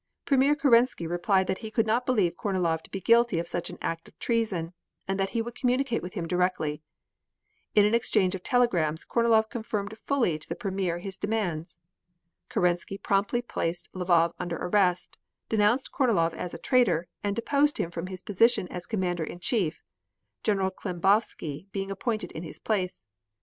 Premier 0.25 0.55
Kerensky 0.55 1.05
replied 1.07 1.45
that 1.45 1.59
he 1.59 1.69
could 1.69 1.85
not 1.85 2.07
believe 2.07 2.35
Kornilov 2.35 2.81
to 2.81 2.89
be 2.89 2.99
guilty 2.99 3.37
of 3.37 3.47
such 3.47 3.69
an 3.69 3.77
act 3.83 4.07
of 4.07 4.17
treason, 4.17 4.73
and 5.07 5.19
that 5.19 5.29
he 5.37 5.43
would 5.43 5.53
communicate 5.53 6.01
with 6.01 6.15
him 6.15 6.27
directly. 6.27 6.81
In 7.75 7.85
an 7.85 7.93
exchange 7.93 8.33
of 8.33 8.41
telegrams 8.41 9.05
Kornilov 9.05 9.51
confirmed 9.51 9.95
fully 9.99 10.39
to 10.39 10.49
the 10.49 10.55
Premier 10.55 10.97
his 10.97 11.19
demands. 11.19 11.77
Kerensky 12.49 12.97
promptly 12.97 13.43
placed 13.43 13.93
Lvov 13.93 14.33
under 14.39 14.57
arrest, 14.57 15.19
denounced 15.49 15.91
Kornilov 15.91 16.33
as 16.33 16.55
a 16.55 16.57
traitor 16.57 17.07
and 17.23 17.35
deposed 17.35 17.77
him 17.77 17.91
from 17.91 18.07
his 18.07 18.23
position 18.23 18.67
as 18.69 18.87
Commander 18.87 19.23
in 19.23 19.39
Chief, 19.39 19.83
General 20.43 20.71
Klembovsky 20.71 21.67
being 21.71 21.91
appointed 21.91 22.31
in 22.31 22.41
his 22.41 22.57
place. 22.57 23.05